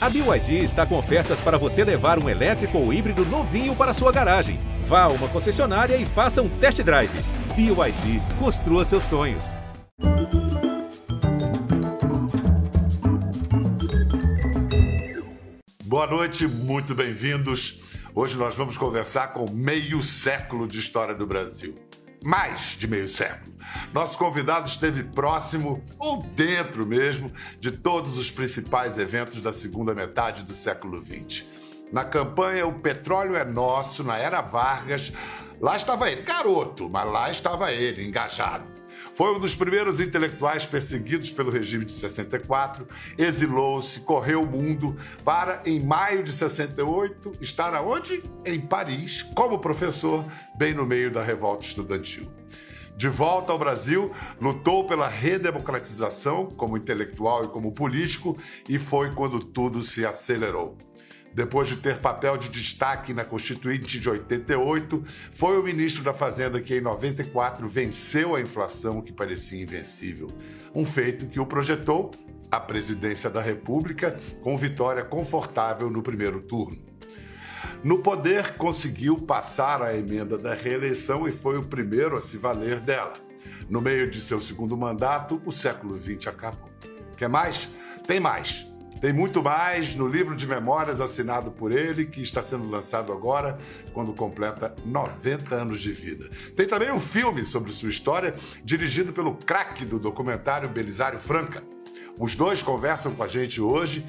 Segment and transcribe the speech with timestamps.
[0.00, 4.12] A BYD está com ofertas para você levar um elétrico ou híbrido novinho para sua
[4.12, 4.60] garagem.
[4.84, 7.10] Vá a uma concessionária e faça um test drive.
[7.56, 9.56] BYD, construa seus sonhos.
[15.82, 17.80] Boa noite, muito bem-vindos.
[18.14, 21.74] Hoje nós vamos conversar com meio século de história do Brasil.
[22.24, 23.54] Mais de meio século.
[23.92, 30.42] Nosso convidado esteve próximo, ou dentro mesmo, de todos os principais eventos da segunda metade
[30.42, 31.44] do século XX.
[31.92, 35.12] Na campanha O Petróleo é Nosso, na Era Vargas,
[35.60, 38.70] lá estava ele, garoto, mas lá estava ele, engajado.
[39.18, 42.86] Foi um dos primeiros intelectuais perseguidos pelo regime de 64,
[43.18, 48.22] exilou-se, correu o mundo para, em maio de 68, estar aonde?
[48.46, 50.24] Em Paris, como professor,
[50.56, 52.30] bem no meio da revolta estudantil.
[52.96, 59.40] De volta ao Brasil, lutou pela redemocratização como intelectual e como político, e foi quando
[59.40, 60.78] tudo se acelerou.
[61.38, 66.60] Depois de ter papel de destaque na Constituinte de 88, foi o ministro da Fazenda
[66.60, 70.32] que, em 94, venceu a inflação que parecia invencível.
[70.74, 72.10] Um feito que o projetou
[72.50, 76.76] à presidência da República, com vitória confortável no primeiro turno.
[77.84, 82.80] No poder, conseguiu passar a emenda da reeleição e foi o primeiro a se valer
[82.80, 83.12] dela.
[83.68, 86.68] No meio de seu segundo mandato, o século XX acabou.
[87.16, 87.68] Quer mais?
[88.08, 88.66] Tem mais.
[89.00, 93.58] Tem muito mais no livro de memórias assinado por ele, que está sendo lançado agora,
[93.92, 96.28] quando completa 90 anos de vida.
[96.56, 101.62] Tem também um filme sobre sua história, dirigido pelo craque do documentário Belisário Franca.
[102.18, 104.04] Os dois conversam com a gente hoje,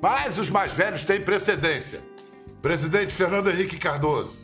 [0.00, 2.00] mas os mais velhos têm precedência.
[2.62, 4.38] Presidente Fernando Henrique Cardoso.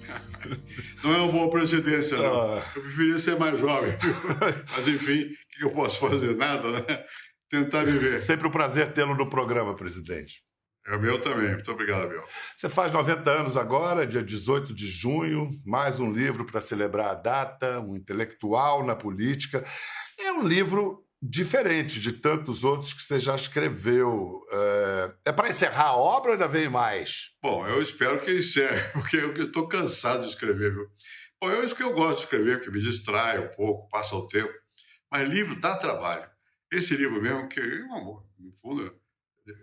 [1.03, 2.59] Não é uma boa precedência, não.
[2.59, 2.65] Ah.
[2.75, 3.93] Eu preferia ser mais jovem.
[4.77, 6.37] Mas, enfim, o que eu posso fazer?
[6.37, 7.05] Nada, né?
[7.49, 8.21] Tentar viver.
[8.21, 10.45] Sempre um prazer tê-lo no programa, presidente.
[10.87, 11.51] É o meu também.
[11.51, 12.23] Muito obrigado, meu.
[12.57, 17.15] Você faz 90 anos agora, dia 18 de junho, mais um livro para celebrar a
[17.15, 19.65] data, um intelectual na política.
[20.17, 24.41] É um livro diferente de tantos outros que você já escreveu.
[24.53, 27.31] É, é para encerrar a obra ou ainda vem mais?
[27.43, 30.87] Bom, eu espero que encerre, porque eu estou cansado de escrever, viu?
[31.43, 34.27] Bom, é isso que eu gosto de escrever, porque me distrai um pouco, passa o
[34.29, 34.53] tempo.
[35.11, 36.36] Mas livro dá trabalho.
[36.77, 38.95] Esse livro mesmo, que, no fundo,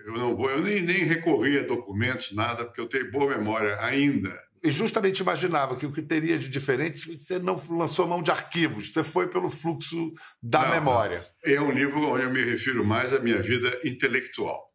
[0.06, 3.78] eu não vou, eu nem, nem recorri a documentos, nada, porque eu tenho boa memória
[3.79, 4.35] ainda.
[4.63, 8.94] E justamente imaginava que o que teria de diferente, você não lançou mão de arquivos,
[8.94, 11.28] você foi pelo fluxo da não, memória.
[11.44, 14.66] É um livro onde eu me refiro mais à minha vida intelectual.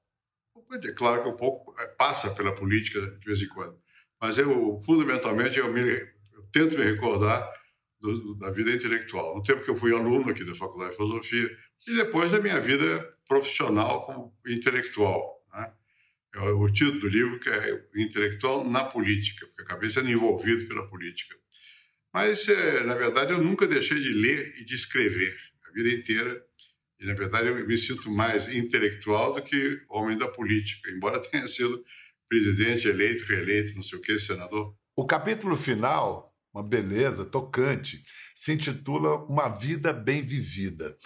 [0.85, 3.81] É claro que um pouco é, passa pela política de vez em quando,
[4.21, 7.51] mas eu, fundamentalmente, eu, me, eu tento me recordar
[8.01, 9.37] do, da vida intelectual.
[9.37, 11.51] No tempo que eu fui aluno aqui da Faculdade de Filosofia,
[11.87, 15.43] e depois da minha vida profissional como intelectual.
[15.53, 15.73] Né?
[16.53, 21.35] O título do livro que é Intelectual na Política, porque acabei sendo envolvido pela política.
[22.13, 26.43] Mas, é, na verdade, eu nunca deixei de ler e de escrever a vida inteira.
[26.99, 31.47] E, na verdade, eu me sinto mais intelectual do que homem da política, embora tenha
[31.47, 31.83] sido
[32.29, 34.75] presidente eleito, reeleito, não sei o quê, senador.
[34.97, 36.28] O capítulo final,
[36.59, 38.03] uma beleza tocante,
[38.35, 40.97] se intitula Uma Vida Bem Vivida.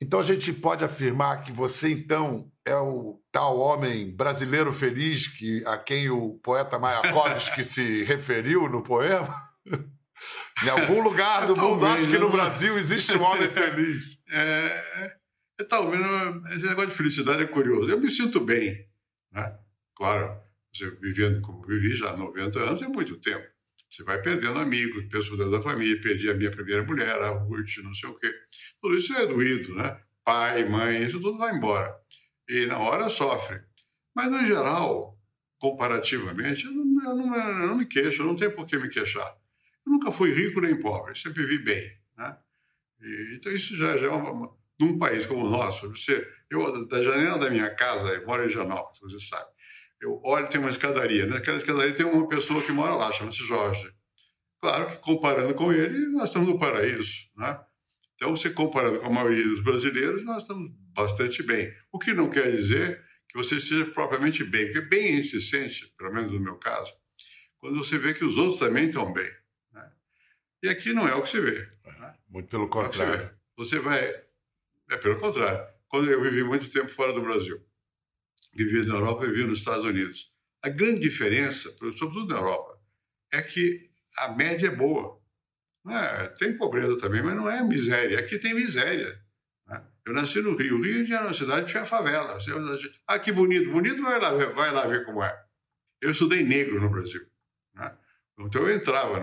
[0.00, 5.64] Então a gente pode afirmar que você então é o tal homem brasileiro feliz que
[5.66, 9.42] a quem o poeta Mayakovsky se referiu no poema?
[10.64, 14.02] em algum lugar do é, mundo, acho que no Brasil existe um homem feliz.
[14.28, 15.16] É,
[15.60, 16.02] é, talvez
[16.54, 17.90] esse negócio de felicidade é curioso.
[17.90, 18.86] Eu me sinto bem,
[19.32, 19.58] né?
[19.94, 20.38] Claro,
[21.00, 23.55] vivendo como vivi já há 90 anos é muito tempo.
[23.96, 25.98] Você vai perdendo amigos, pessoas da família.
[25.98, 28.30] Perdi a minha primeira mulher, a Ruth, não sei o quê.
[28.78, 29.98] Tudo isso é doído, né?
[30.22, 31.96] Pai, mãe, isso tudo vai embora.
[32.46, 33.62] E na hora sofre.
[34.14, 35.18] Mas, no geral,
[35.58, 39.34] comparativamente, eu não, eu não, eu não me queixo, não tenho por que me queixar.
[39.86, 41.98] Eu nunca fui rico nem pobre, sempre vivi bem.
[42.18, 42.36] Né?
[43.00, 45.88] E, então, isso já, já é uma, num país como o nosso.
[45.88, 49.55] Você, eu, da janela da minha casa, eu moro em Janópolis, você sabe
[50.00, 51.26] eu olho, tem uma escadaria.
[51.26, 53.92] Naquela escadaria tem uma pessoa que mora lá, chama-se Jorge.
[54.60, 57.12] Claro que comparando com ele, nós estamos no paraíso.
[57.36, 57.58] Né?
[58.14, 61.72] Então, se comparando com a maioria dos brasileiros, nós estamos bastante bem.
[61.92, 66.12] O que não quer dizer que você esteja propriamente bem, porque bem se sente, pelo
[66.12, 66.92] menos no meu caso,
[67.58, 69.30] quando você vê que os outros também estão bem.
[69.72, 69.90] Né?
[70.62, 71.68] E aqui não é o que se vê.
[71.84, 72.14] Né?
[72.28, 73.24] Muito pelo contrário.
[73.24, 74.00] É você, você vai.
[74.90, 75.66] É pelo contrário.
[75.88, 77.62] Quando eu vivi muito tempo fora do Brasil,
[78.64, 80.32] vivia na Europa e vivia nos Estados Unidos.
[80.62, 82.80] A grande diferença, sobretudo na Europa,
[83.32, 83.88] é que
[84.18, 85.20] a média é boa.
[85.88, 88.18] É, tem pobreza também, mas não é miséria.
[88.18, 89.20] Aqui tem miséria.
[89.66, 89.84] Né?
[90.04, 90.78] Eu nasci no Rio.
[90.78, 92.38] O Rio era uma cidade tinha favela.
[93.06, 93.70] Ah, que bonito.
[93.70, 95.44] Bonito, vai lá, ver, vai lá ver como é.
[96.00, 97.24] Eu estudei negro no Brasil.
[97.74, 97.96] Né?
[98.38, 99.20] Então eu entrava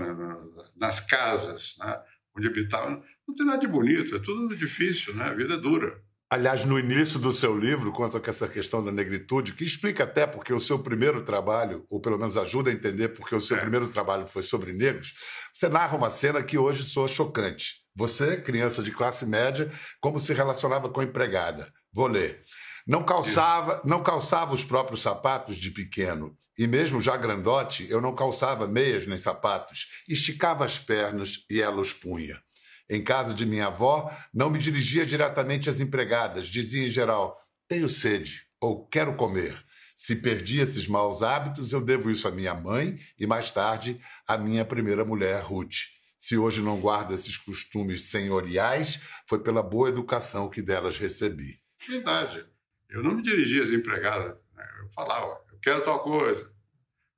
[0.77, 2.03] nas casas né,
[2.35, 3.03] onde habitava.
[3.27, 5.25] Não tem nada de bonito, é tudo difícil, né?
[5.25, 6.01] a vida é dura.
[6.33, 10.25] Aliás, no início do seu livro, conta com essa questão da negritude, que explica até
[10.25, 13.59] porque o seu primeiro trabalho, ou pelo menos ajuda a entender porque o seu é.
[13.59, 15.13] primeiro trabalho foi sobre negros,
[15.53, 17.83] você narra uma cena que hoje soa chocante.
[17.95, 19.71] Você, criança de classe média,
[20.01, 21.71] como se relacionava com a empregada.
[21.93, 22.41] Vou ler.
[22.87, 28.15] Não calçava, não calçava os próprios sapatos de pequeno, e mesmo já grandote, eu não
[28.15, 32.41] calçava meias nem sapatos, esticava as pernas e ela os punha.
[32.89, 37.87] Em casa de minha avó, não me dirigia diretamente às empregadas, dizia em geral: tenho
[37.87, 39.63] sede ou quero comer.
[39.95, 44.37] Se perdi esses maus hábitos, eu devo isso à minha mãe e mais tarde à
[44.37, 45.75] minha primeira mulher, Ruth.
[46.17, 51.61] Se hoje não guardo esses costumes senhoriais, foi pela boa educação que delas recebi.
[51.87, 52.45] Verdade.
[52.89, 54.37] Eu não me dirigia às empregadas.
[54.55, 54.65] Né?
[54.79, 56.53] Eu falava, eu quero tal coisa.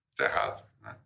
[0.10, 0.64] Está errado.
[0.82, 0.98] Né?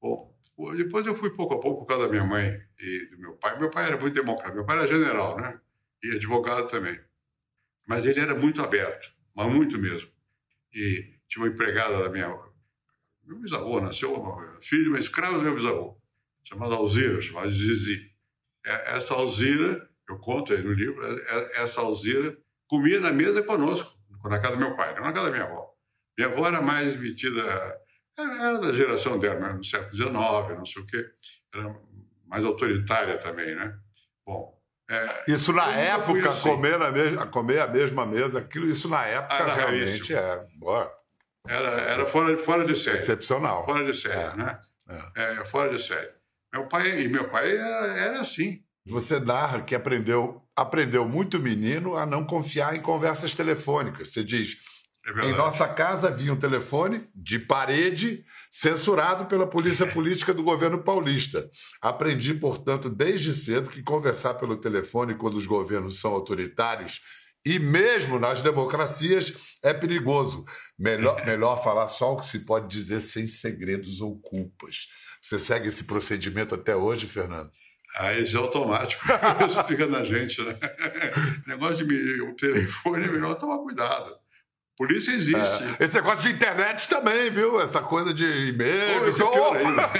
[0.00, 0.29] Bom,
[0.76, 3.58] depois eu fui pouco a pouco por causa da minha mãe e do meu pai.
[3.58, 5.60] Meu pai era muito democrata, meu pai era general, né?
[6.02, 6.98] E advogado também.
[7.86, 10.10] Mas ele era muito aberto, mas muito mesmo.
[10.72, 12.28] E tinha uma empregada da minha.
[13.24, 14.12] Meu bisavô nasceu,
[14.60, 16.00] filho de uma escrava do meu bisavô,
[16.42, 18.10] chamada Alzira, chamada Zizi.
[18.64, 22.36] É, essa Alzira, eu conto aí no livro, é, é, essa Alzira
[22.66, 25.70] comia na mesa conosco, na casa do meu pai, não na casa da minha avó.
[26.18, 27.42] Minha avó era mais metida,
[28.20, 30.12] era da geração dela, no século XIX,
[30.58, 31.04] não sei o quê.
[31.54, 31.76] Era
[32.26, 33.76] mais autoritária também, né?
[34.26, 36.48] Bom, é, isso na época, assim.
[36.48, 40.44] comer, na mesma, comer a mesma mesa, aquilo, isso na época era realmente é.
[40.56, 40.92] Boa.
[41.46, 42.98] Era, era fora, fora de série.
[42.98, 43.64] Excepcional.
[43.64, 44.36] Fora de série, é.
[44.36, 44.60] né?
[45.16, 45.22] É.
[45.22, 45.44] é.
[45.44, 46.10] fora de série.
[46.52, 48.64] Meu pai, e meu pai era, era assim.
[48.86, 54.12] Você narra que aprendeu, aprendeu muito menino a não confiar em conversas telefônicas.
[54.12, 54.56] Você diz,
[55.06, 60.82] é em nossa casa havia um telefone de parede censurado pela polícia política do governo
[60.82, 61.48] paulista.
[61.80, 67.00] Aprendi, portanto, desde cedo que conversar pelo telefone quando os governos são autoritários
[67.44, 69.32] e mesmo nas democracias
[69.62, 70.44] é perigoso.
[70.78, 74.88] Melhor, melhor falar só o que se pode dizer sem segredos ou culpas.
[75.22, 77.50] Você segue esse procedimento até hoje, Fernando?
[77.98, 79.04] Ah, isso é automático.
[79.44, 80.56] Isso fica na gente, né?
[81.44, 82.20] negócio de me...
[82.20, 84.16] o telefone é melhor tomar cuidado.
[84.80, 85.62] Polícia existe.
[85.78, 85.84] É.
[85.84, 87.60] Esse negócio de internet também, viu?
[87.60, 89.02] Essa coisa de e-mail.
[89.22, 89.82] Oh, ainda.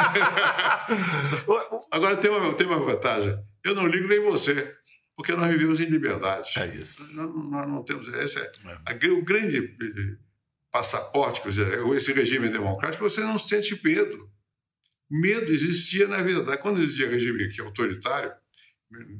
[1.92, 3.38] Agora tem uma, tem uma vantagem.
[3.62, 4.74] Eu não ligo nem você,
[5.14, 6.52] porque nós vivemos em liberdade.
[6.56, 7.06] É isso.
[7.12, 8.08] Nós, nós não temos.
[8.08, 8.78] Esse é, é.
[8.86, 10.16] A, o grande eh,
[10.72, 14.30] passaporte, quer dizer, esse regime democrático, você não sente medo.
[15.10, 16.56] Medo existia na verdade.
[16.56, 18.32] Quando existia regime aqui autoritário,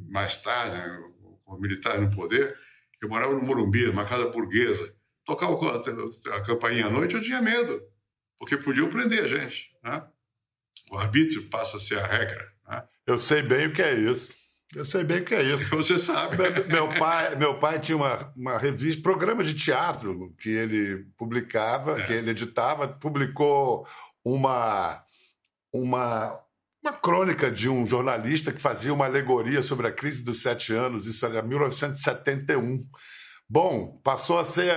[0.08, 1.02] mais tarde, né,
[1.44, 2.56] com militares no poder,
[3.02, 4.98] eu morava no Morumbi, numa casa burguesa
[5.36, 5.54] tocava
[6.36, 7.82] a campainha à noite, eu tinha medo,
[8.38, 9.70] porque podiam prender a gente.
[9.82, 10.02] Né?
[10.90, 12.52] O arbítrio passa a ser a regra.
[12.68, 12.82] Né?
[13.06, 14.34] Eu sei bem o que é isso.
[14.74, 15.68] Eu sei bem o que é isso.
[15.76, 16.36] Você sabe.
[16.68, 22.06] Meu pai, meu pai tinha uma, uma revista, programa de teatro que ele publicava, é.
[22.06, 23.86] que ele editava, publicou
[24.24, 25.02] uma,
[25.72, 26.40] uma,
[26.82, 31.06] uma crônica de um jornalista que fazia uma alegoria sobre a crise dos sete anos,
[31.06, 32.80] isso era 1971.
[33.52, 34.72] Bom, passou a ser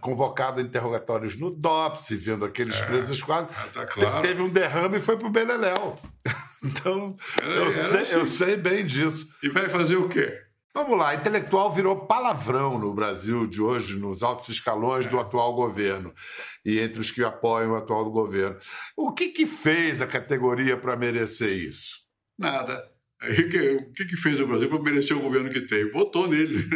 [0.00, 3.48] convocado a interrogatórios no DOPS, vendo aqueles é, presos quase.
[3.50, 4.22] Ah, tá claro.
[4.22, 5.98] Teve um derrame e foi para o Beleléu.
[6.64, 8.14] Então, era, eu, era sei, assim.
[8.14, 9.28] eu sei bem disso.
[9.40, 10.36] E vai fazer o quê?
[10.74, 15.08] Vamos lá, intelectual virou palavrão no Brasil de hoje, nos altos escalões é.
[15.08, 16.12] do atual governo
[16.64, 18.56] e entre os que apoiam o atual governo.
[18.96, 21.98] O que, que fez a categoria para merecer isso?
[22.36, 22.82] Nada.
[23.22, 25.88] O que, que fez o Brasil para merecer o governo que tem?
[25.92, 26.66] Votou nele.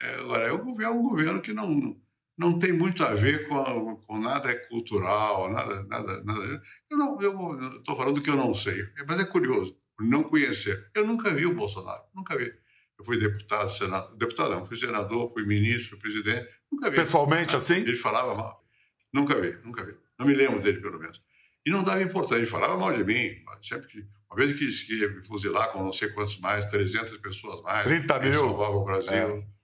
[0.00, 1.96] É, agora, é um governo, é um governo que não,
[2.36, 5.82] não tem muito a ver com, com nada cultural, nada.
[5.84, 6.62] nada, nada.
[6.90, 10.90] Eu estou falando que eu não sei, mas é curioso, não conhecer.
[10.94, 12.52] Eu nunca vi o Bolsonaro, nunca vi.
[12.98, 16.96] Eu fui deputado, senador, deputado não, fui senador, fui ministro, fui presidente, nunca vi.
[16.96, 17.76] Pessoalmente, ah, assim?
[17.76, 18.64] Ele falava mal.
[19.12, 19.94] Nunca vi, nunca vi.
[20.18, 21.22] Não me lembro dele, pelo menos.
[21.64, 24.06] E não dava importância, ele falava mal de mim, sempre que.
[24.28, 27.84] Uma vez que ia me fuzilar com não sei quantos mais, 300 pessoas mais.
[27.84, 28.34] 30 mil.
[28.34, 29.12] salvava o Brasil.
[29.12, 29.55] É.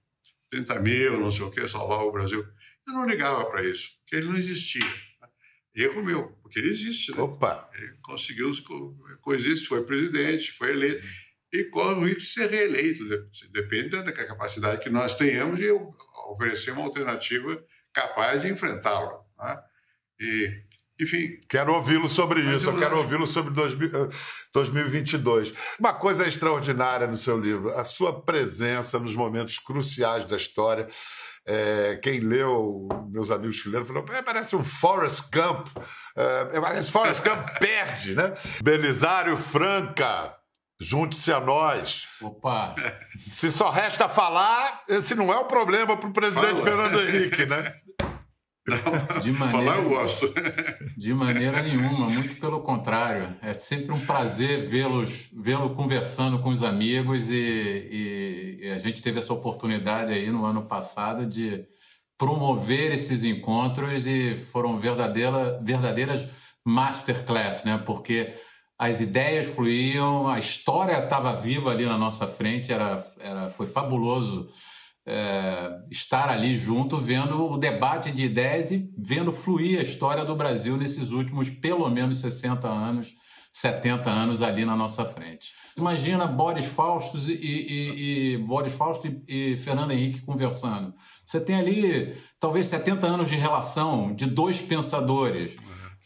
[0.52, 2.46] 30 mil, não sei o quê, salvar o Brasil.
[2.86, 4.84] Eu não ligava para isso, porque ele não existia.
[5.74, 7.10] Erro meu, porque ele existe.
[7.12, 7.22] Né?
[7.22, 7.70] Opa!
[7.74, 8.52] Ele conseguiu
[9.22, 11.06] coexistir, foi presidente, foi eleito.
[11.50, 13.04] E corre o risco de ser reeleito.
[13.50, 15.70] Depende da capacidade que nós tenhamos de
[16.30, 19.24] oferecer uma alternativa capaz de enfrentá-lo.
[19.38, 19.58] Né?
[20.20, 20.62] E,
[21.02, 21.38] Enfim.
[21.48, 23.52] Quero ouvi-lo sobre isso, eu, quero ouvi-lo sobre
[24.52, 25.48] 2022.
[25.50, 30.86] Eh, Uma coisa extraordinária no seu livro, a sua presença nos momentos cruciais da história.
[31.44, 35.66] É, quem leu, meus amigos que leram, falou: é, parece um Forrest Gump.
[36.16, 38.32] É, parece Forrest Gump perde, né?
[38.62, 40.36] Belisário Franca,
[40.80, 42.06] junte-se a nós.
[42.20, 42.76] Opa!
[43.16, 46.62] Se só resta falar, esse não é o problema para o presidente Fala.
[46.62, 47.74] Fernando Henrique, né?
[48.66, 50.32] Maneira, falar eu gosto.
[50.96, 53.34] De maneira nenhuma, muito pelo contrário.
[53.42, 59.02] É sempre um prazer vê-los, vê-lo conversando com os amigos e, e, e, a gente
[59.02, 61.64] teve essa oportunidade aí no ano passado de
[62.16, 66.28] promover esses encontros e foram verdadeira, verdadeiras
[66.64, 67.82] masterclass, né?
[67.84, 68.32] Porque
[68.78, 74.48] as ideias fluíam, a história estava viva ali na nossa frente, era, era, foi fabuloso
[75.06, 80.36] é, estar ali junto, vendo o debate de ideias e vendo fluir a história do
[80.36, 83.14] Brasil nesses últimos pelo menos 60 anos,
[83.52, 85.52] 70 anos ali na nossa frente.
[85.76, 90.94] Imagina Boris Fausto e, e, e Boris Fausto e, e Fernando Henrique conversando.
[91.24, 95.56] Você tem ali talvez 70 anos de relação de dois pensadores.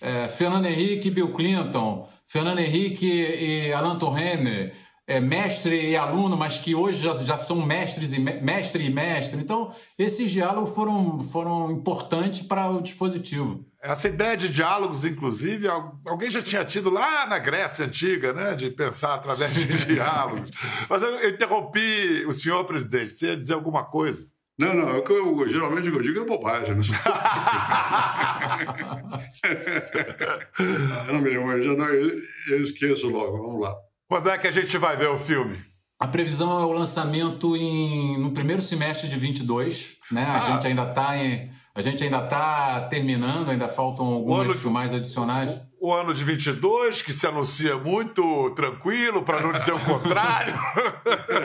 [0.00, 4.74] É, Fernando Henrique e Bill Clinton, Fernando Henrique e Alan Turner,
[5.06, 9.40] é, mestre e aluno, mas que hoje já, já são mestres e mestre e mestre.
[9.40, 13.64] Então, esses diálogos foram, foram importantes para o dispositivo.
[13.80, 15.68] Essa ideia de diálogos, inclusive,
[16.04, 18.56] alguém já tinha tido lá na Grécia Antiga, né?
[18.56, 20.50] De pensar através de diálogos.
[20.90, 23.12] Mas eu interrompi o senhor presidente.
[23.12, 24.26] Você ia dizer alguma coisa?
[24.58, 26.74] Não, não, é o que eu, geralmente eu digo é bobagem.
[26.74, 26.82] Não
[31.06, 32.10] eu não me lembro, eu, já não, eu,
[32.48, 33.76] eu esqueço logo, vamos lá.
[34.08, 35.60] Quando é que a gente vai ver o filme?
[35.98, 40.24] A previsão é o lançamento em, no primeiro semestre de 22, né?
[40.24, 40.40] A ah.
[40.40, 41.14] gente ainda está
[41.74, 47.12] a gente ainda está terminando, ainda faltam alguns filmagens adicionais o ano de 22, que
[47.12, 50.52] se anuncia muito tranquilo, para não dizer o contrário.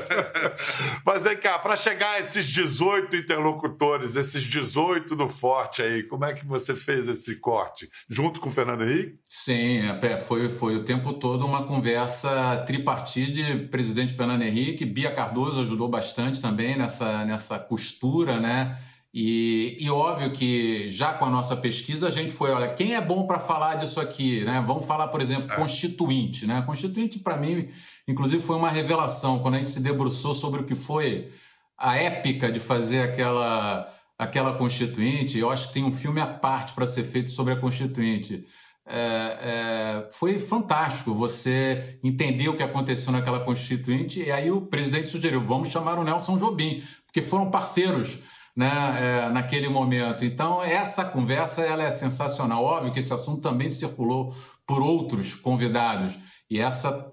[1.06, 6.26] Mas vem cá, para chegar a esses 18 interlocutores, esses 18 do Forte aí, como
[6.26, 7.88] é que você fez esse corte?
[8.10, 9.20] Junto com o Fernando Henrique?
[9.30, 15.62] Sim, é, foi, foi o tempo todo uma conversa tripartite, presidente Fernando Henrique, Bia Cardoso
[15.62, 18.76] ajudou bastante também nessa, nessa costura, né?
[19.14, 23.02] E, e, óbvio que já com a nossa pesquisa a gente foi, olha, quem é
[23.02, 24.64] bom para falar disso aqui, né?
[24.66, 25.56] Vamos falar, por exemplo, é.
[25.56, 26.62] constituinte, né?
[26.62, 27.68] Constituinte para mim,
[28.08, 31.30] inclusive, foi uma revelação quando a gente se debruçou sobre o que foi
[31.78, 35.38] a épica de fazer aquela aquela constituinte.
[35.38, 38.46] Eu acho que tem um filme à parte para ser feito sobre a constituinte.
[38.86, 45.08] É, é, foi fantástico você entender o que aconteceu naquela constituinte e aí o presidente
[45.08, 48.20] sugeriu vamos chamar o Nelson Jobim porque foram parceiros
[48.56, 50.26] né, é, naquele momento.
[50.26, 52.64] Então, essa conversa ela é sensacional.
[52.64, 54.34] Óbvio que esse assunto também circulou
[54.66, 56.18] por outros convidados,
[56.50, 57.12] e essa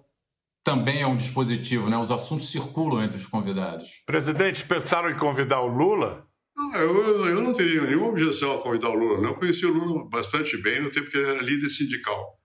[0.65, 1.97] também é um dispositivo, né?
[1.97, 4.03] os assuntos circulam entre os convidados.
[4.05, 6.27] Presidente, pensaram em convidar o Lula?
[6.55, 9.19] Não, eu, eu não teria nenhuma objeção a convidar o Lula.
[9.19, 9.31] Não.
[9.31, 12.39] Eu conheci o Lula bastante bem no tempo que ele era líder sindical.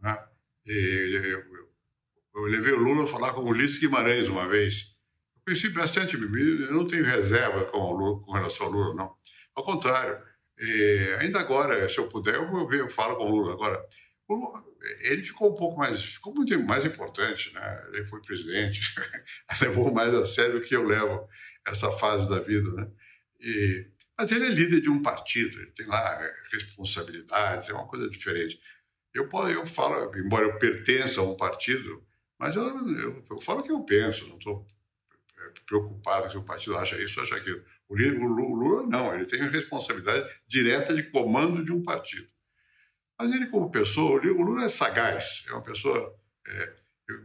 [0.00, 0.16] Né?
[0.64, 1.68] E, eu, eu,
[2.36, 4.95] eu levei o Lula a falar com o Ulisses Guimarães uma vez
[5.46, 9.16] conheci bastante eu não tenho reserva com, Lula, com relação ao Lula, não.
[9.54, 10.20] Ao contrário,
[10.58, 13.52] eh, ainda agora, se eu puder, eu, eu falo com o Lula.
[13.52, 13.86] Agora,
[14.28, 14.64] o Lula,
[15.02, 17.84] ele ficou um pouco mais, ficou muito mais importante, né?
[17.92, 18.80] Ele foi presidente,
[19.62, 21.28] levou mais a sério que eu levo
[21.64, 22.90] essa fase da vida, né?
[23.40, 23.86] E,
[24.18, 28.58] mas ele é líder de um partido, ele tem lá responsabilidades, é uma coisa diferente.
[29.14, 32.04] Eu, eu falo, embora eu pertença a um partido,
[32.38, 32.64] mas eu,
[32.98, 34.66] eu, eu falo o que eu penso, não estou
[35.66, 37.62] preocupado se o partido acha isso acha aquilo.
[37.88, 42.28] O Lula, não, ele tem responsabilidade direta de comando de um partido.
[43.18, 46.14] Mas ele, como pessoa, o Lula é sagaz, é uma pessoa.
[46.46, 46.74] É,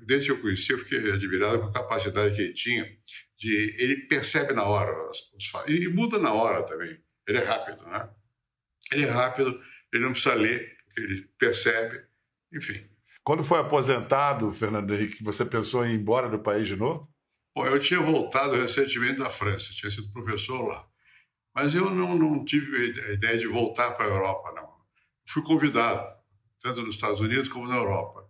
[0.06, 2.98] desde que eu conheci, eu fiquei admirado com a capacidade que ele tinha
[3.38, 3.76] de.
[3.80, 5.32] Ele percebe na hora os,
[5.68, 6.98] e muda na hora também.
[7.28, 8.10] Ele é rápido, né?
[8.92, 9.60] Ele é rápido,
[9.92, 12.04] ele não precisa ler, porque ele percebe,
[12.54, 12.88] enfim.
[13.24, 17.11] Quando foi aposentado, Fernando Henrique, você pensou em ir embora do país de novo?
[17.54, 20.88] Bom, eu tinha voltado recentemente da França, tinha sido professor lá.
[21.54, 24.70] Mas eu não, não tive a ideia de voltar para a Europa, não.
[25.28, 26.02] Fui convidado,
[26.62, 28.26] tanto nos Estados Unidos como na Europa.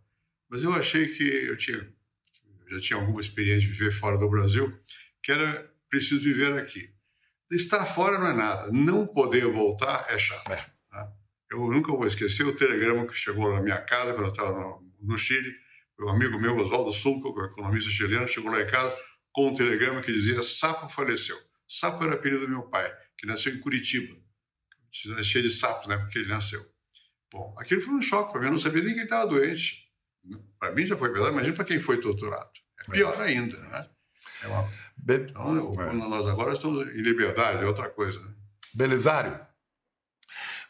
[0.49, 1.87] Mas eu achei que eu tinha,
[2.71, 4.75] já tinha alguma experiência de viver fora do Brasil,
[5.21, 6.89] que era preciso viver aqui.
[7.51, 10.51] Estar fora não é nada, não poder voltar é chato.
[10.51, 10.65] É.
[10.93, 11.11] Né?
[11.51, 14.91] Eu nunca vou esquecer o telegrama que chegou na minha casa quando eu estava no,
[14.99, 15.53] no Chile.
[15.99, 18.91] Um amigo meu, Oswaldo Sulco, é economista chileno, chegou lá em casa
[19.31, 21.38] com um telegrama que dizia Sapo faleceu.
[21.67, 24.15] Sapo era apelido do meu pai, que nasceu em Curitiba.
[24.91, 25.97] Cheio de sapos, né?
[25.97, 26.65] Porque ele nasceu.
[27.31, 29.89] Bom, aquilo foi um choque para mim, eu não sabia nem que ele estava doente.
[30.59, 32.51] Para mim já foi verdade, imagina para quem foi torturado.
[32.79, 33.89] É pior ainda, né?
[34.43, 34.69] É uma...
[35.07, 35.93] Então, é.
[35.93, 38.19] nós agora estamos em liberdade, é outra coisa.
[38.19, 38.33] Né?
[38.73, 39.39] Belisário,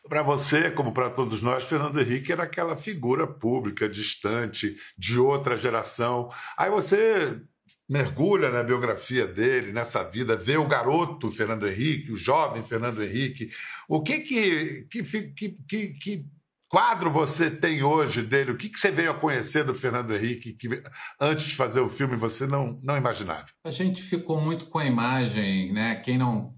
[0.08, 5.56] para você, como para todos nós, Fernando Henrique era aquela figura pública, distante, de outra
[5.56, 6.30] geração.
[6.58, 7.42] Aí você
[7.90, 13.50] mergulha na biografia dele, nessa vida, vê o garoto Fernando Henrique, o jovem Fernando Henrique.
[13.88, 16.26] O que que, que, que, que, que
[16.70, 18.52] quadro você tem hoje dele?
[18.52, 20.82] O que, que você veio a conhecer do Fernando Henrique que
[21.20, 23.46] antes de fazer o filme você não, não imaginava?
[23.66, 25.96] A gente ficou muito com a imagem, né?
[25.96, 26.56] Quem não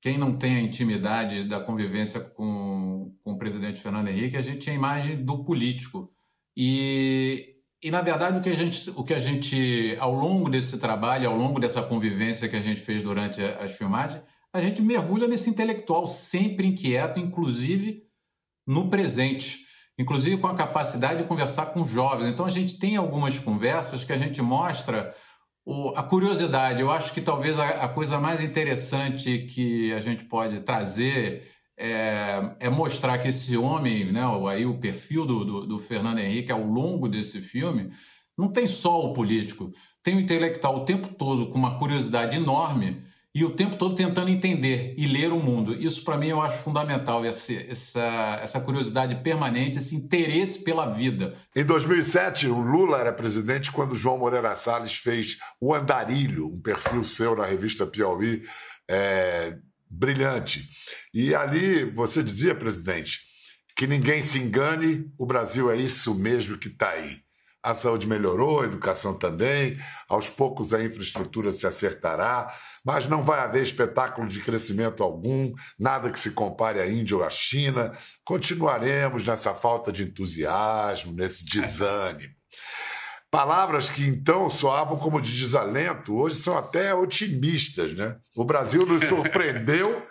[0.00, 4.58] quem não tem a intimidade da convivência com, com o presidente Fernando Henrique, a gente
[4.58, 6.12] tinha a imagem do político.
[6.56, 10.78] E, e na verdade, o que, a gente, o que a gente, ao longo desse
[10.78, 15.28] trabalho, ao longo dessa convivência que a gente fez durante as filmagens, a gente mergulha
[15.28, 18.02] nesse intelectual sempre inquieto, inclusive
[18.66, 19.58] no presente,
[19.98, 22.28] inclusive com a capacidade de conversar com jovens.
[22.28, 25.14] Então, a gente tem algumas conversas que a gente mostra
[25.66, 30.24] o, a curiosidade, eu acho que talvez a, a, coisa mais interessante que a gente
[30.24, 35.78] pode trazer é, é mostrar que esse homem, né, aí o perfil do, do, do,
[35.78, 37.90] Fernando Henrique ao longo desse filme,
[38.36, 39.70] não tem só o político,
[40.02, 43.02] tem o intelectual o tempo todo com uma curiosidade enorme
[43.36, 45.74] e o tempo todo tentando entender e ler o mundo.
[45.74, 51.34] Isso, para mim, eu acho fundamental, essa, essa, essa curiosidade permanente, esse interesse pela vida.
[51.54, 57.04] Em 2007, o Lula era presidente quando João Moreira Salles fez O Andarilho, um perfil
[57.04, 58.42] seu na revista Piauí,
[58.88, 60.68] é, brilhante.
[61.12, 63.20] E ali você dizia, presidente,
[63.76, 67.20] que ninguém se engane, o Brasil é isso mesmo que está aí
[67.66, 69.76] a saúde melhorou, a educação também,
[70.08, 76.08] aos poucos a infraestrutura se acertará, mas não vai haver espetáculo de crescimento algum, nada
[76.12, 77.90] que se compare à Índia ou à China.
[78.24, 82.32] Continuaremos nessa falta de entusiasmo, nesse desânimo.
[83.36, 88.16] Palavras que então soavam como de desalento, hoje são até otimistas, né?
[88.34, 90.06] O Brasil nos surpreendeu,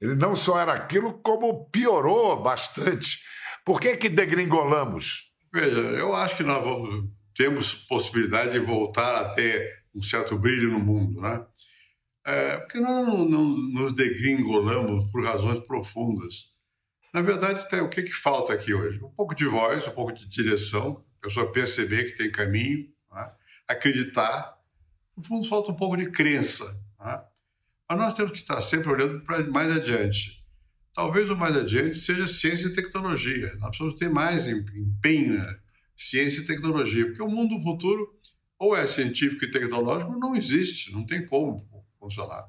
[0.00, 3.18] ele não só era aquilo, como piorou bastante.
[3.64, 5.32] Por que que degringolamos?
[5.52, 10.70] Veja, eu acho que nós vamos, temos possibilidade de voltar a ter um certo brilho
[10.70, 11.44] no mundo, né?
[12.24, 16.44] É, porque nós não, não, nos degringolamos por razões profundas.
[17.12, 19.02] Na verdade, o que, que falta aqui hoje?
[19.02, 23.30] Um pouco de voz, um pouco de direção, pessoa perceber que tem caminho, né?
[23.66, 24.56] acreditar.
[25.16, 26.64] No fundo, falta um pouco de crença.
[27.00, 27.20] Né?
[27.88, 30.44] Mas nós temos que estar sempre olhando para mais adiante.
[30.92, 33.54] Talvez o mais adiante seja ciência e tecnologia.
[33.58, 35.56] Nós precisamos ter mais empenho na
[35.96, 38.18] ciência e tecnologia, porque o mundo futuro
[38.58, 41.66] ou é científico e tecnológico não existe, não tem como
[42.00, 42.44] funcionar.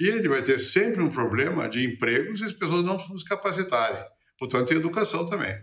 [0.00, 4.02] E ele vai ter sempre um problema de empregos se as pessoas não se capacitarem.
[4.38, 5.54] Portanto, tem educação também.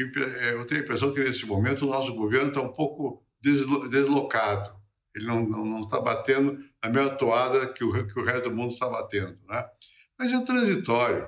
[0.00, 4.74] É, eu tenho a impressão que nesse momento o nosso governo está um pouco deslocado.
[5.14, 8.88] Ele não está batendo a mesma toada que o, que o resto do mundo está
[8.88, 9.38] batendo.
[9.48, 9.64] Né?
[10.18, 11.26] Mas é transitório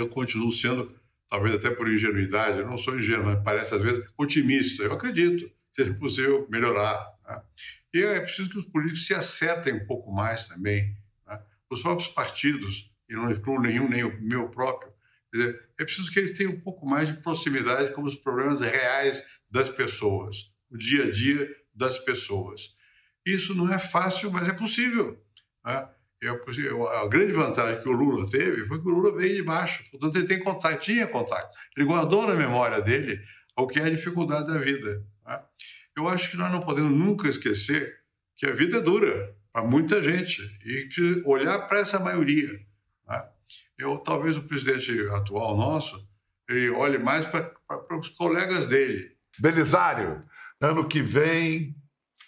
[0.00, 0.94] eu continuo sendo,
[1.28, 4.82] talvez até por ingenuidade, eu não sou ingênuo, mas parece às vezes otimista.
[4.82, 7.14] Eu acredito que seja possível melhorar.
[7.26, 7.42] Né?
[7.94, 10.96] E é preciso que os políticos se acertem um pouco mais também.
[11.26, 11.40] Né?
[11.70, 14.92] Os próprios partidos, e não excluo nenhum, nem o meu próprio,
[15.42, 19.68] é preciso que eles tenham um pouco mais de proximidade com os problemas reais das
[19.68, 22.74] pessoas, o dia a dia das pessoas.
[23.24, 25.20] Isso não é fácil, mas é possível.
[25.64, 25.88] Né?
[26.20, 29.84] Eu, a grande vantagem que o Lula teve foi que o Lula veio de baixo,
[29.90, 31.56] portanto ele tem contato, tinha contato.
[31.76, 33.20] Ele guardou na memória dele
[33.56, 35.04] o que é a dificuldade da vida.
[35.26, 35.42] Né?
[35.96, 37.94] Eu acho que nós não podemos nunca esquecer
[38.36, 42.60] que a vida é dura para muita gente e olhar para essa maioria.
[43.78, 46.06] Eu, talvez o presidente atual nosso
[46.48, 49.10] ele olhe mais para, para os colegas dele.
[49.38, 50.22] Belisário,
[50.60, 51.74] ano que vem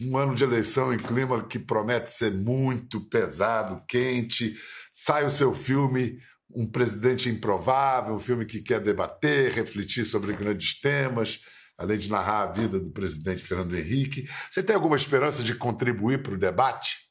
[0.00, 4.56] um ano de eleição em clima que promete ser muito pesado, quente.
[4.92, 6.20] Sai o seu filme,
[6.54, 11.40] Um Presidente Improvável, um filme que quer debater, refletir sobre grandes temas,
[11.76, 14.28] além de narrar a vida do presidente Fernando Henrique.
[14.50, 17.08] Você tem alguma esperança de contribuir para o debate?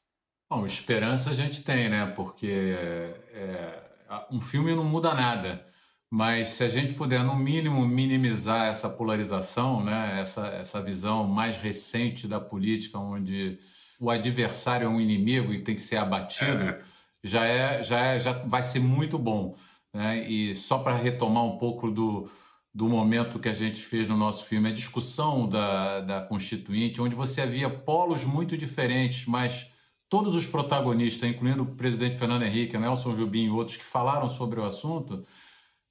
[0.50, 2.06] Bom, esperança a gente tem, né?
[2.16, 3.87] Porque é,
[4.30, 5.64] um filme não muda nada.
[6.10, 10.18] Mas se a gente puder, no mínimo, minimizar essa polarização, né?
[10.20, 13.58] essa, essa visão mais recente da política, onde
[14.00, 16.82] o adversário é um inimigo e tem que ser abatido, é.
[17.22, 19.54] já, é, já, é, já vai ser muito bom.
[19.92, 20.26] Né?
[20.26, 22.30] E só para retomar um pouco do,
[22.72, 27.14] do momento que a gente fez no nosso filme, a discussão da, da Constituinte, onde
[27.14, 29.70] você havia polos muito diferentes, mas
[30.08, 34.58] todos os protagonistas, incluindo o presidente Fernando Henrique, Nelson Jubim e outros que falaram sobre
[34.58, 35.22] o assunto,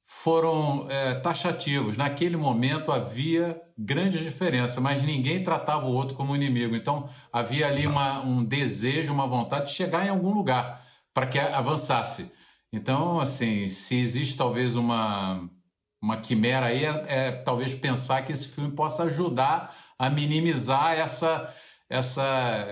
[0.04, 1.98] foram é, taxativos.
[1.98, 6.76] Naquele momento havia grandes diferenças, mas ninguém tratava o outro como inimigo.
[6.76, 10.82] Então havia ali uma, um desejo, uma vontade de chegar em algum lugar
[11.14, 12.32] para que avançasse.
[12.72, 15.50] Então, assim, se existe talvez uma,
[16.02, 21.54] uma quimera aí, é, é talvez pensar que esse filme possa ajudar a minimizar essa
[21.90, 22.24] essa,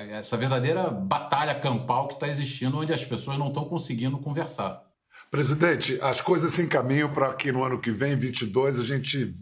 [0.10, 4.84] essa verdadeira batalha campal que está existindo, onde as pessoas não estão conseguindo conversar.
[5.32, 9.36] Presidente, as coisas se encaminham para que no ano que vem, 22, a gente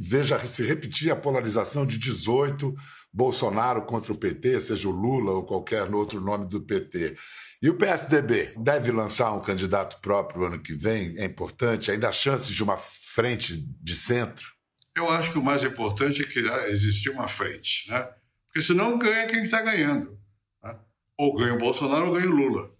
[0.00, 2.74] veja se repetir a polarização de 18,
[3.12, 7.16] Bolsonaro contra o PT, seja o Lula ou qualquer outro nome do PT.
[7.62, 11.14] E o PSDB deve lançar um candidato próprio no ano que vem?
[11.16, 11.90] É importante?
[11.90, 14.52] Ainda há chances de uma frente de centro?
[14.96, 18.08] Eu acho que o mais importante é que existir uma frente, né?
[18.54, 20.16] Porque senão ganha quem está ganhando.
[20.62, 20.78] Né?
[21.18, 22.70] Ou ganha o Bolsonaro ou ganha o Lula.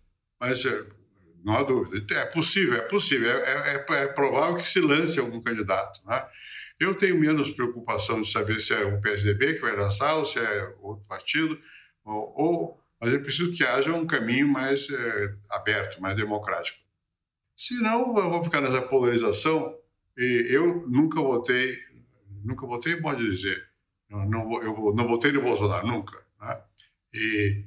[0.41, 0.87] Mas é,
[1.45, 2.15] não há dúvida.
[2.15, 3.29] É possível, é possível.
[3.29, 6.01] É, é, é, provável que se lance algum candidato.
[6.07, 6.25] Né?
[6.79, 10.39] Eu tenho menos preocupação de saber se é o PSDB que vai lançar ou se
[10.39, 11.61] é outro partido,
[12.05, 16.79] ou, ou mas é preciso que haja um caminho mais é, aberto, mais democrático.
[17.57, 19.77] Senão, eu vou ficar nessa polarização
[20.17, 21.77] e eu nunca votei,
[22.45, 23.74] nunca votei, pode dizer,
[24.09, 26.19] não, não, eu não votei no Bolsonaro, nunca.
[26.41, 26.61] Né?
[27.13, 27.65] E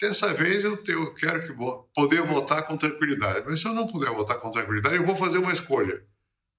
[0.00, 1.52] Dessa vez eu, te, eu quero que
[1.92, 3.44] poder votar com tranquilidade.
[3.44, 6.02] Mas se eu não puder votar com tranquilidade, eu vou fazer uma escolha.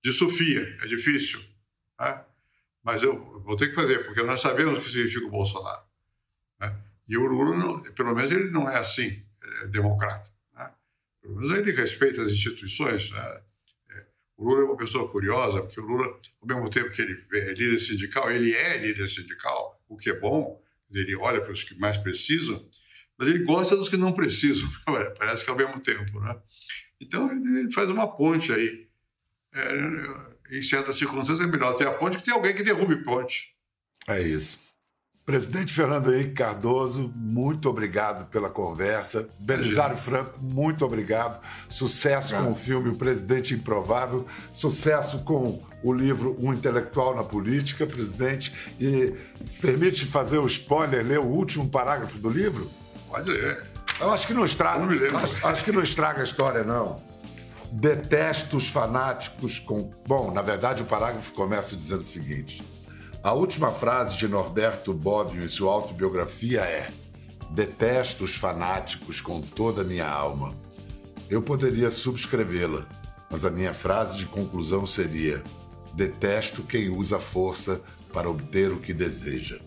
[0.04, 1.42] De Sofia, é difícil.
[2.00, 2.22] Né?
[2.84, 5.84] Mas eu vou ter que fazer, porque nós sabemos o que significa o Bolsonaro.
[6.60, 6.76] Né?
[7.08, 9.24] E o Lula, não, pelo menos, ele não é assim,
[9.62, 10.30] é democrata.
[10.54, 10.70] Né?
[11.22, 13.10] Pelo menos ele respeita as instituições.
[13.12, 13.42] Né?
[14.40, 16.06] É, o Lula é uma pessoa curiosa, porque o Lula,
[16.42, 20.20] ao mesmo tempo que ele é líder sindical, ele é líder sindical, o que é
[20.20, 22.66] bom, ele olha para os que mais precisam,
[23.18, 24.68] mas ele gosta dos que não precisam,
[25.20, 26.20] parece que ao mesmo tempo.
[26.20, 26.42] Né?
[27.02, 28.88] Então ele faz uma ponte aí.
[29.52, 33.56] É, em certas circunstâncias é melhor ter a ponte que ter alguém que derrube ponte.
[34.08, 34.60] É isso.
[35.30, 39.28] Presidente Fernando Henrique Cardoso, muito obrigado pela conversa.
[39.38, 41.40] Belisário Franco, muito obrigado.
[41.70, 44.26] Sucesso com o filme O Presidente Improvável.
[44.52, 48.52] Sucesso com o livro Um Intelectual na Política, presidente.
[48.80, 49.14] E
[49.62, 52.68] permite fazer o spoiler, ler o último parágrafo do livro?
[53.08, 53.64] Pode ler.
[54.02, 54.84] Eu acho que não estraga.
[55.16, 56.96] Acho, acho, que não estraga a história, não.
[57.72, 59.92] Detesto os fanáticos com.
[60.08, 62.64] Bom, na verdade, o parágrafo começa dizendo o seguinte:
[63.22, 66.90] a última frase de Norberto Bobbio em sua autobiografia é:
[67.50, 70.56] Detesto os fanáticos com toda a minha alma.
[71.30, 72.88] Eu poderia subscrevê-la,
[73.30, 75.44] mas a minha frase de conclusão seria:
[75.94, 77.82] Detesto quem usa força
[78.14, 79.60] para obter o que deseja.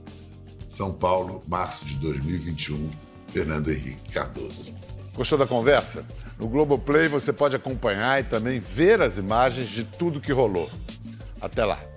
[0.66, 2.88] São Paulo, março de 2021
[3.28, 4.72] Fernando Henrique Cardoso.
[5.14, 6.06] Gostou da conversa?
[6.38, 10.70] No Globoplay você pode acompanhar e também ver as imagens de tudo que rolou.
[11.40, 11.91] Até lá!